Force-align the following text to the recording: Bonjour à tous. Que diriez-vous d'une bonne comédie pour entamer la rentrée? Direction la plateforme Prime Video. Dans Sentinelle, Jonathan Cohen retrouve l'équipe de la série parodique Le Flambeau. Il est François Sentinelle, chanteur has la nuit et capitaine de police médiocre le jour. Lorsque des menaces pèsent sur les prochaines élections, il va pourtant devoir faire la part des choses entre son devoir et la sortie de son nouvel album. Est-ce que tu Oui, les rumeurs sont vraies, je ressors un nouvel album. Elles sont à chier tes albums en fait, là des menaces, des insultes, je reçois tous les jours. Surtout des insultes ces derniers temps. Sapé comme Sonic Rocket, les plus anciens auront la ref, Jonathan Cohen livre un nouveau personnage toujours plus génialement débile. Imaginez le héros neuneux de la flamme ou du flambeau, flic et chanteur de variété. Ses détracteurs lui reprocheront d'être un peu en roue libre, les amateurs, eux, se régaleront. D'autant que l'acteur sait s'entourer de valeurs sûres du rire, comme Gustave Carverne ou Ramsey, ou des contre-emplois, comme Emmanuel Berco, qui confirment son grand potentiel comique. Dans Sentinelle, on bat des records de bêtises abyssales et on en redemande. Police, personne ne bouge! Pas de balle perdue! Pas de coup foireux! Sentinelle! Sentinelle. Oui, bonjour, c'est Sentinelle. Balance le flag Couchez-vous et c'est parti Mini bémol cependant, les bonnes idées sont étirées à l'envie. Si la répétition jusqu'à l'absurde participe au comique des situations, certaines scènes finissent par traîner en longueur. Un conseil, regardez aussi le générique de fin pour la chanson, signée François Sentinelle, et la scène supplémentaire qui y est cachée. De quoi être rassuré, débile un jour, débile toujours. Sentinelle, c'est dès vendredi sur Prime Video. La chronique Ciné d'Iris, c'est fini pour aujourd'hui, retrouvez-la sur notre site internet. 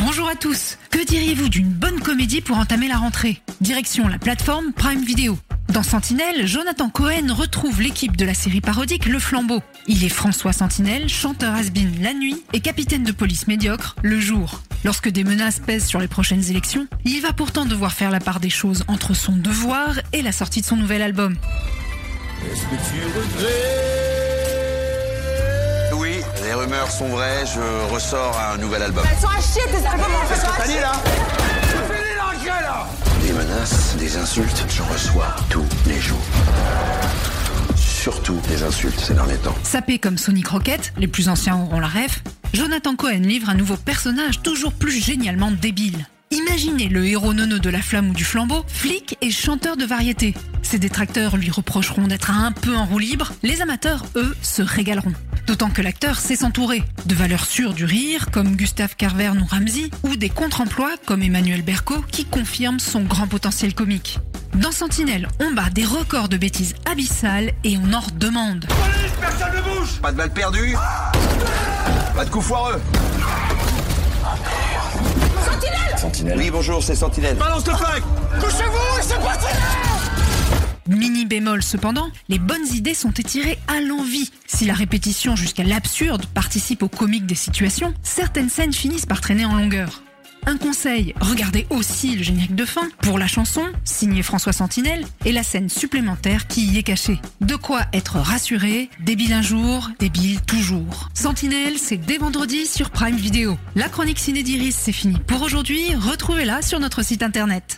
Bonjour 0.00 0.28
à 0.28 0.34
tous. 0.34 0.78
Que 0.90 1.04
diriez-vous 1.04 1.50
d'une 1.50 1.68
bonne 1.68 2.00
comédie 2.00 2.40
pour 2.40 2.56
entamer 2.56 2.88
la 2.88 2.96
rentrée? 2.96 3.42
Direction 3.60 4.08
la 4.08 4.18
plateforme 4.18 4.72
Prime 4.72 5.04
Video. 5.04 5.38
Dans 5.68 5.82
Sentinelle, 5.82 6.46
Jonathan 6.46 6.88
Cohen 6.88 7.34
retrouve 7.34 7.82
l'équipe 7.82 8.16
de 8.16 8.24
la 8.24 8.32
série 8.32 8.62
parodique 8.62 9.04
Le 9.04 9.18
Flambeau. 9.18 9.62
Il 9.86 10.02
est 10.02 10.08
François 10.08 10.54
Sentinelle, 10.54 11.10
chanteur 11.10 11.54
has 11.54 11.66
la 12.00 12.14
nuit 12.14 12.42
et 12.54 12.60
capitaine 12.60 13.04
de 13.04 13.12
police 13.12 13.46
médiocre 13.46 13.94
le 14.02 14.18
jour. 14.18 14.62
Lorsque 14.84 15.10
des 15.10 15.22
menaces 15.22 15.60
pèsent 15.60 15.86
sur 15.86 16.00
les 16.00 16.08
prochaines 16.08 16.48
élections, 16.48 16.86
il 17.04 17.20
va 17.20 17.34
pourtant 17.34 17.66
devoir 17.66 17.92
faire 17.92 18.10
la 18.10 18.20
part 18.20 18.40
des 18.40 18.50
choses 18.50 18.84
entre 18.88 19.12
son 19.12 19.36
devoir 19.36 20.00
et 20.14 20.22
la 20.22 20.32
sortie 20.32 20.62
de 20.62 20.66
son 20.66 20.76
nouvel 20.76 21.02
album. 21.02 21.36
Est-ce 22.50 22.62
que 22.62 22.76
tu 22.88 23.04
Oui, 23.38 24.09
les 26.50 26.54
rumeurs 26.54 26.90
sont 26.90 27.06
vraies, 27.06 27.44
je 27.46 27.92
ressors 27.94 28.36
un 28.52 28.58
nouvel 28.58 28.82
album. 28.82 29.04
Elles 29.08 29.20
sont 29.20 29.28
à 29.28 29.40
chier 29.40 29.62
tes 29.70 29.86
albums 29.86 30.16
en 30.20 30.26
fait, 30.26 30.80
là 30.80 30.92
des 33.22 33.32
menaces, 33.32 33.96
des 33.96 34.16
insultes, 34.16 34.66
je 34.68 34.82
reçois 34.82 35.36
tous 35.48 35.64
les 35.86 36.00
jours. 36.00 36.18
Surtout 37.76 38.40
des 38.48 38.64
insultes 38.64 38.98
ces 38.98 39.14
derniers 39.14 39.36
temps. 39.36 39.54
Sapé 39.62 40.00
comme 40.00 40.18
Sonic 40.18 40.48
Rocket, 40.48 40.92
les 40.98 41.06
plus 41.06 41.28
anciens 41.28 41.56
auront 41.56 41.78
la 41.78 41.86
ref, 41.86 42.20
Jonathan 42.52 42.96
Cohen 42.96 43.20
livre 43.20 43.48
un 43.48 43.54
nouveau 43.54 43.76
personnage 43.76 44.42
toujours 44.42 44.72
plus 44.72 45.00
génialement 45.00 45.52
débile. 45.52 46.04
Imaginez 46.32 46.88
le 46.88 47.06
héros 47.06 47.32
neuneux 47.32 47.60
de 47.60 47.70
la 47.70 47.80
flamme 47.80 48.10
ou 48.10 48.12
du 48.12 48.24
flambeau, 48.24 48.64
flic 48.66 49.16
et 49.20 49.30
chanteur 49.30 49.76
de 49.76 49.84
variété. 49.84 50.34
Ses 50.62 50.80
détracteurs 50.80 51.36
lui 51.36 51.50
reprocheront 51.50 52.08
d'être 52.08 52.32
un 52.32 52.50
peu 52.50 52.74
en 52.74 52.86
roue 52.86 52.98
libre, 52.98 53.32
les 53.44 53.62
amateurs, 53.62 54.04
eux, 54.16 54.36
se 54.42 54.62
régaleront. 54.62 55.12
D'autant 55.50 55.70
que 55.70 55.82
l'acteur 55.82 56.20
sait 56.20 56.36
s'entourer 56.36 56.80
de 57.06 57.14
valeurs 57.16 57.44
sûres 57.44 57.74
du 57.74 57.84
rire, 57.84 58.30
comme 58.30 58.54
Gustave 58.54 58.94
Carverne 58.94 59.40
ou 59.40 59.44
Ramsey, 59.44 59.90
ou 60.04 60.14
des 60.14 60.28
contre-emplois, 60.28 60.92
comme 61.06 61.24
Emmanuel 61.24 61.62
Berco, 61.62 62.04
qui 62.12 62.24
confirment 62.24 62.78
son 62.78 63.02
grand 63.02 63.26
potentiel 63.26 63.74
comique. 63.74 64.20
Dans 64.54 64.70
Sentinelle, 64.70 65.26
on 65.40 65.50
bat 65.50 65.68
des 65.70 65.84
records 65.84 66.28
de 66.28 66.36
bêtises 66.36 66.76
abyssales 66.88 67.50
et 67.64 67.76
on 67.78 67.92
en 67.92 67.98
redemande. 67.98 68.64
Police, 68.66 69.12
personne 69.20 69.56
ne 69.56 69.62
bouge! 69.62 70.00
Pas 70.00 70.12
de 70.12 70.18
balle 70.18 70.32
perdue! 70.32 70.76
Pas 72.14 72.24
de 72.24 72.30
coup 72.30 72.42
foireux! 72.42 72.80
Sentinelle! 75.44 75.98
Sentinelle. 75.98 76.38
Oui, 76.38 76.50
bonjour, 76.52 76.80
c'est 76.80 76.94
Sentinelle. 76.94 77.36
Balance 77.36 77.66
le 77.66 77.74
flag 77.74 78.02
Couchez-vous 78.38 79.00
et 79.00 79.02
c'est 79.02 79.18
parti 79.20 79.46
Mini 80.88 81.26
bémol 81.26 81.62
cependant, 81.62 82.10
les 82.28 82.38
bonnes 82.38 82.66
idées 82.74 82.94
sont 82.94 83.12
étirées 83.12 83.58
à 83.68 83.80
l'envie. 83.80 84.30
Si 84.46 84.64
la 84.64 84.74
répétition 84.74 85.36
jusqu'à 85.36 85.64
l'absurde 85.64 86.26
participe 86.26 86.82
au 86.82 86.88
comique 86.88 87.26
des 87.26 87.34
situations, 87.34 87.94
certaines 88.02 88.50
scènes 88.50 88.72
finissent 88.72 89.06
par 89.06 89.20
traîner 89.20 89.44
en 89.44 89.54
longueur. 89.54 90.02
Un 90.46 90.56
conseil, 90.56 91.14
regardez 91.20 91.66
aussi 91.70 92.16
le 92.16 92.22
générique 92.22 92.54
de 92.54 92.64
fin 92.64 92.88
pour 93.02 93.18
la 93.18 93.26
chanson, 93.26 93.62
signée 93.84 94.22
François 94.22 94.52
Sentinelle, 94.52 95.04
et 95.24 95.32
la 95.32 95.42
scène 95.42 95.68
supplémentaire 95.68 96.46
qui 96.46 96.64
y 96.64 96.78
est 96.78 96.82
cachée. 96.82 97.20
De 97.40 97.56
quoi 97.56 97.82
être 97.92 98.16
rassuré, 98.16 98.88
débile 99.00 99.34
un 99.34 99.42
jour, 99.42 99.90
débile 99.98 100.40
toujours. 100.40 101.10
Sentinelle, 101.14 101.78
c'est 101.78 101.98
dès 101.98 102.16
vendredi 102.16 102.66
sur 102.66 102.90
Prime 102.90 103.16
Video. 103.16 103.58
La 103.74 103.88
chronique 103.88 104.18
Ciné 104.18 104.42
d'Iris, 104.42 104.76
c'est 104.76 104.92
fini 104.92 105.18
pour 105.26 105.42
aujourd'hui, 105.42 105.94
retrouvez-la 105.94 106.62
sur 106.62 106.80
notre 106.80 107.02
site 107.02 107.22
internet. 107.22 107.64